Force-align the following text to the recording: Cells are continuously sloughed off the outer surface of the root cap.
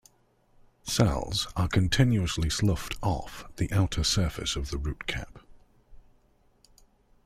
Cells 0.81 1.47
are 1.55 1.67
continuously 1.67 2.49
sloughed 2.49 2.97
off 3.03 3.43
the 3.57 3.71
outer 3.71 4.03
surface 4.03 4.55
of 4.55 4.71
the 4.71 4.79
root 4.79 5.05
cap. 5.05 5.37